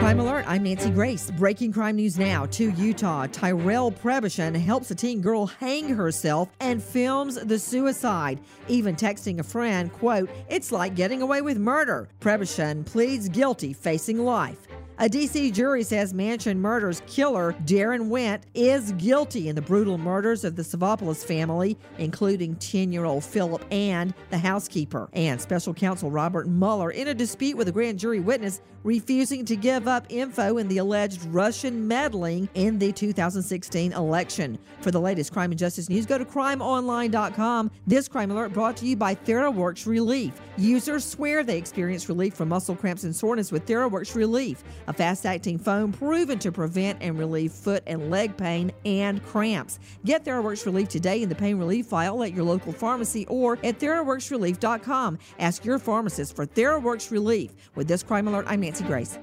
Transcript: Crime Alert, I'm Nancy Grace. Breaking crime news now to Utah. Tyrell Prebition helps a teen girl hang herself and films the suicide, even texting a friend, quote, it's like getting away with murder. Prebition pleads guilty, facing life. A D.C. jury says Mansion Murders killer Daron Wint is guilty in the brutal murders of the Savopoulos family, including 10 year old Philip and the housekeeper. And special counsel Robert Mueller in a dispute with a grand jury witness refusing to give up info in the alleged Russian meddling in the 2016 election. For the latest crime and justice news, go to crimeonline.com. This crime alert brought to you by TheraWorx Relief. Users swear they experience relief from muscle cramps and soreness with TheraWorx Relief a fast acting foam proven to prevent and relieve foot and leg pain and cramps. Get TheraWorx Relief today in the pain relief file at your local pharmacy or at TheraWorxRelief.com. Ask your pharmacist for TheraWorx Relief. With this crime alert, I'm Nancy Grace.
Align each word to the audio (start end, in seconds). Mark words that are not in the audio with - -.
Crime 0.00 0.18
Alert, 0.18 0.46
I'm 0.48 0.62
Nancy 0.62 0.88
Grace. 0.88 1.30
Breaking 1.32 1.74
crime 1.74 1.96
news 1.96 2.18
now 2.18 2.46
to 2.46 2.70
Utah. 2.70 3.26
Tyrell 3.26 3.90
Prebition 3.90 4.54
helps 4.54 4.90
a 4.90 4.94
teen 4.94 5.20
girl 5.20 5.44
hang 5.44 5.90
herself 5.90 6.48
and 6.58 6.82
films 6.82 7.34
the 7.34 7.58
suicide, 7.58 8.40
even 8.66 8.96
texting 8.96 9.40
a 9.40 9.42
friend, 9.42 9.92
quote, 9.92 10.30
it's 10.48 10.72
like 10.72 10.94
getting 10.96 11.20
away 11.20 11.42
with 11.42 11.58
murder. 11.58 12.08
Prebition 12.18 12.82
pleads 12.82 13.28
guilty, 13.28 13.74
facing 13.74 14.24
life. 14.24 14.69
A 15.02 15.08
D.C. 15.08 15.50
jury 15.50 15.82
says 15.82 16.12
Mansion 16.12 16.60
Murders 16.60 17.00
killer 17.06 17.54
Daron 17.64 18.10
Wint 18.10 18.44
is 18.52 18.92
guilty 18.92 19.48
in 19.48 19.56
the 19.56 19.62
brutal 19.62 19.96
murders 19.96 20.44
of 20.44 20.56
the 20.56 20.62
Savopoulos 20.62 21.24
family, 21.24 21.78
including 21.96 22.54
10 22.56 22.92
year 22.92 23.06
old 23.06 23.24
Philip 23.24 23.64
and 23.70 24.12
the 24.28 24.36
housekeeper. 24.36 25.08
And 25.14 25.40
special 25.40 25.72
counsel 25.72 26.10
Robert 26.10 26.48
Mueller 26.48 26.90
in 26.90 27.08
a 27.08 27.14
dispute 27.14 27.56
with 27.56 27.68
a 27.68 27.72
grand 27.72 27.98
jury 27.98 28.20
witness 28.20 28.60
refusing 28.84 29.44
to 29.44 29.56
give 29.56 29.86
up 29.88 30.06
info 30.08 30.58
in 30.58 30.68
the 30.68 30.78
alleged 30.78 31.24
Russian 31.26 31.86
meddling 31.86 32.48
in 32.54 32.78
the 32.78 32.92
2016 32.92 33.92
election. 33.92 34.58
For 34.80 34.90
the 34.90 35.00
latest 35.00 35.32
crime 35.32 35.50
and 35.50 35.58
justice 35.58 35.88
news, 35.88 36.06
go 36.06 36.18
to 36.18 36.24
crimeonline.com. 36.24 37.70
This 37.86 38.08
crime 38.08 38.30
alert 38.30 38.52
brought 38.52 38.76
to 38.78 38.86
you 38.86 38.96
by 38.96 39.14
TheraWorx 39.14 39.86
Relief. 39.86 40.40
Users 40.56 41.04
swear 41.04 41.42
they 41.42 41.58
experience 41.58 42.08
relief 42.08 42.34
from 42.34 42.48
muscle 42.48 42.76
cramps 42.76 43.04
and 43.04 43.14
soreness 43.14 43.52
with 43.52 43.66
TheraWorx 43.66 44.14
Relief 44.14 44.62
a 44.90 44.92
fast 44.92 45.24
acting 45.24 45.56
foam 45.56 45.92
proven 45.92 46.38
to 46.40 46.50
prevent 46.50 46.98
and 47.00 47.16
relieve 47.16 47.52
foot 47.52 47.82
and 47.86 48.10
leg 48.10 48.36
pain 48.36 48.72
and 48.84 49.24
cramps. 49.24 49.78
Get 50.04 50.24
TheraWorx 50.24 50.66
Relief 50.66 50.88
today 50.88 51.22
in 51.22 51.28
the 51.28 51.34
pain 51.34 51.56
relief 51.58 51.86
file 51.86 52.22
at 52.24 52.34
your 52.34 52.44
local 52.44 52.72
pharmacy 52.72 53.24
or 53.26 53.54
at 53.64 53.78
TheraWorxRelief.com. 53.78 55.18
Ask 55.38 55.64
your 55.64 55.78
pharmacist 55.78 56.34
for 56.34 56.44
TheraWorx 56.44 57.10
Relief. 57.12 57.52
With 57.76 57.86
this 57.86 58.02
crime 58.02 58.26
alert, 58.26 58.46
I'm 58.48 58.60
Nancy 58.60 58.84
Grace. 58.84 59.18